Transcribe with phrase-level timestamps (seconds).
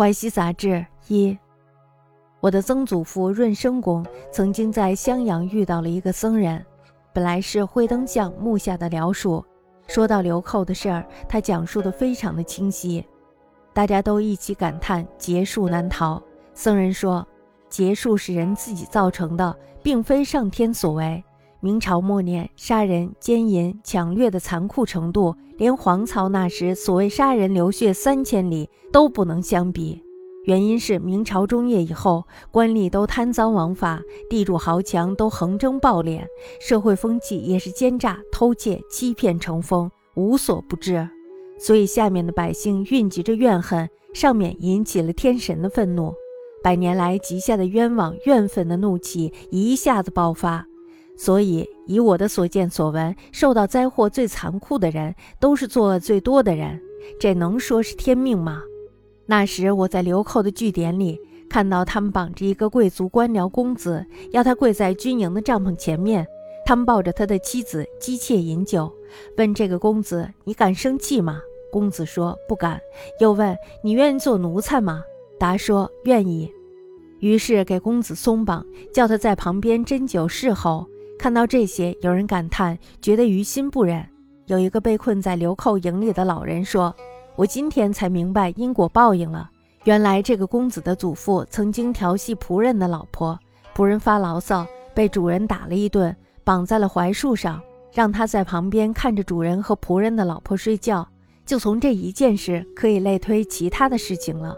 [0.00, 1.36] 淮西杂志一，
[2.40, 6.64] 我的曾祖父润生公曾经在襄阳遇到了一个僧人，
[7.12, 9.44] 本来是慧灯像木下的僚属。
[9.86, 13.06] 说到流寇的事儿，他讲述的非常的清晰，
[13.74, 16.22] 大家都一起感叹劫数难逃。
[16.54, 17.28] 僧人说，
[17.68, 21.22] 劫数是人自己造成的，并非上天所为。
[21.62, 30.02] 明朝末年，杀人、奸淫、抢掠的残酷程度，连黄巢那时所谓杀人流血三千里都不能相比。
[30.46, 36.22] 原因是明朝中叶以后，官吏都贪赃枉法，地主豪强都横征暴敛，
[36.66, 41.06] 社会风气也是奸诈、偷窃、欺骗成风，无所不至。
[41.58, 46.14] 所以下面的百姓蕴积着怨恨，上面引起了天神的愤怒，
[46.62, 50.66] 百年来积下的冤枉、怨愤的怒气一下子爆发。
[51.22, 56.80] 所以，以我的所见所闻，受到灾祸最残酷的人，都是作恶最多的人。
[57.18, 58.62] 这能说是天命吗？
[59.26, 66.26] 那时我在流寇的据点里，看到他们绑着一个贵族官僚公子，要他跪在军营的帐篷前面。
[66.64, 68.90] 他们抱着他的妻子姬妾饮酒，
[69.36, 72.80] 问这个公子：“你敢生气吗？”公子说：“不敢。”
[73.20, 75.02] 又问：“你愿意做奴才吗？”
[75.38, 76.50] 答说：“愿意。”
[77.20, 80.86] 于是给公子松绑，叫他在旁边斟酒侍候。
[81.20, 84.02] 看到这些，有人感叹，觉得于心不忍。
[84.46, 86.96] 有一个被困在流寇营里的老人说
[87.36, 89.50] ：“我今天才明白因果报应了。
[89.84, 93.38] 原来这个公子的祖父曾经调戏仆人的老婆，
[93.76, 97.60] 仆人发牢骚，被主人打了一顿，绑在了槐树上，
[97.92, 101.06] 让他在旁边看着主人和仆人的老婆睡觉。
[101.44, 104.56] 就从这一件事可以类推其他的事情了。”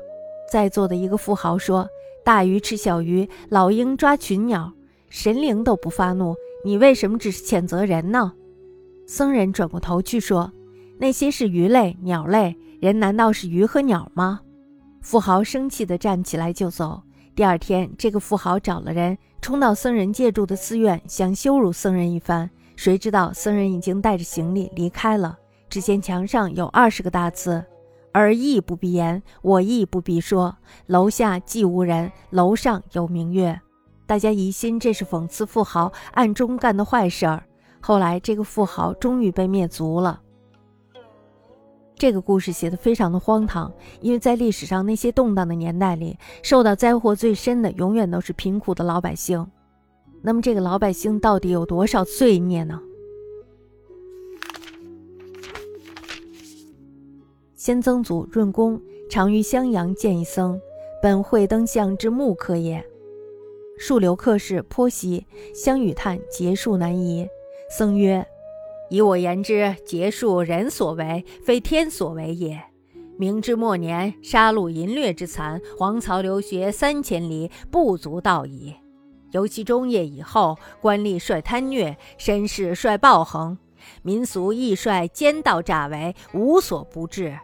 [0.48, 1.88] 在座的一个富豪说
[2.24, 4.72] ：“大鱼吃小鱼，老鹰抓群鸟，
[5.08, 8.32] 神灵都不发怒。”你为什么只是谴责人呢？
[9.06, 10.52] 僧人转过头去说
[10.98, 14.40] ：“那些是鱼类、鸟类，人难道是鱼和鸟吗？”
[15.02, 17.02] 富豪生气地站起来就走。
[17.34, 22.48] 第二天，这个富豪找了人，冲到僧人借住的寺院，想羞辱僧人一番。
[22.76, 25.36] 谁知道僧人已经带着行李离开了。
[25.68, 27.64] 只见墙上有二十个大字
[28.12, 30.56] ：“而亦不必言，我亦不必说。
[30.86, 33.60] 楼下既无人，楼上有明月。”
[34.12, 37.42] 大家疑心这是讽刺富豪暗中干的坏事儿。
[37.80, 40.20] 后来，这个富豪终于被灭族了。
[41.96, 49.50] 这个故事写的非常的荒唐，因为在历史上那些动荡的年代里，受到灾祸最深的永远都是贫苦的老百姓。
[50.20, 52.78] 那么，这个老百姓到底有多少罪孽呢？
[57.56, 60.60] 先曾祖润公常于襄阳见一僧，
[61.02, 62.86] 本慧灯巷之木客也。
[63.78, 67.26] 数流客士颇稀，相与叹结束难移。
[67.70, 68.24] 僧曰
[68.90, 72.62] ：“以我言之，结束人所为，非天所为也。
[73.18, 78.74] 明之末年，杀戮淫掠之残，黄巢流血三千里，不足道矣。
[79.30, 83.56] 尤其中叶以后，官吏率贪虐，绅士率暴横，
[84.02, 87.38] 民俗亦率奸盗诈为，无所不至，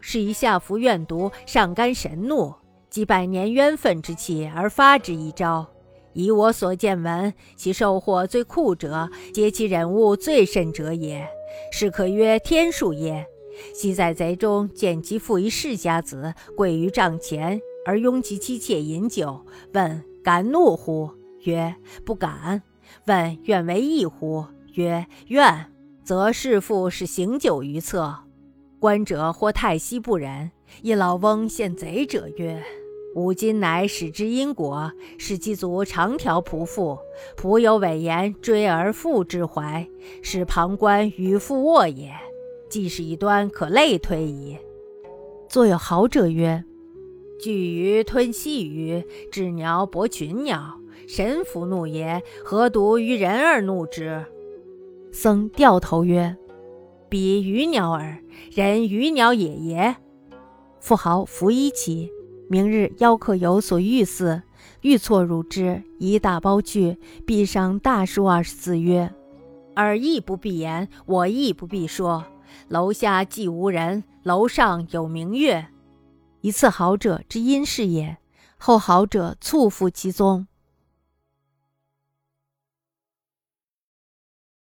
[0.00, 2.52] 是以下服怨毒，上甘神怒，
[2.90, 5.66] 几百年冤愤之气而发之一招。”
[6.12, 11.24] 以我所见闻，其受祸最酷者，皆其忍物最甚者也，
[11.70, 13.24] 是可曰天数也。
[13.72, 21.08] 昔在贼中见其父一世家子跪于帐前，而拥其妻妾饮酒，问敢怒乎？
[21.44, 22.60] 曰不敢。
[23.06, 24.44] 问愿为义乎？
[24.74, 25.66] 曰愿。
[26.02, 28.12] 则弑父是行酒于侧，
[28.80, 30.50] 观者或太息不忍。
[30.82, 32.62] 一老翁见贼者曰。
[33.12, 36.96] 吾今乃使之因果，使其祖长条仆妇，
[37.36, 39.84] 仆有委言追而复之怀，
[40.22, 42.12] 使旁观与复卧也。
[42.68, 44.56] 既是一端，可类推矣。
[45.48, 46.64] 作有好者曰
[47.42, 54.24] ：“巨鱼吞细鱼，鸷鸟搏群鸟，神弗怒也，何独于人而怒之？”
[55.10, 56.36] 僧掉头曰
[57.10, 59.96] ：“彼鱼鸟耳，人鱼鸟也也。”
[60.80, 62.10] 富豪服衣起。
[62.48, 64.42] 明日邀客有所欲似，
[64.80, 69.14] 欲错汝之，以大包去，必上大书二十字曰
[69.76, 72.24] ：“尔亦不必言，我亦不必说。
[72.66, 75.68] 楼下既无人，楼上有明月。
[76.40, 78.16] 一次好者之因是也。
[78.58, 80.48] 后好者猝复其宗。